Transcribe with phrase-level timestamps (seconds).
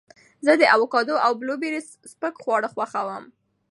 [0.45, 1.79] زه د اوکاډو او بلوبېري
[2.11, 3.23] سپک خواړه خوښوم.